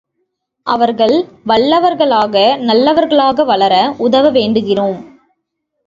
[0.67, 1.25] அவர்கள்
[1.47, 2.57] வல்லவர்களாக,
[2.57, 3.93] நல்லவர்களாக வளர
[3.97, 4.99] உதவ வேண்டுகிறோம்.